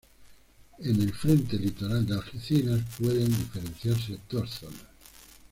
En 0.79 0.99
el 0.99 1.13
frente 1.13 1.59
litoral 1.59 2.07
de 2.07 2.15
Algeciras 2.15 2.81
pueden 2.97 3.27
diferenciarse 3.27 4.17
dos 4.31 4.49
zonas. 4.49 4.85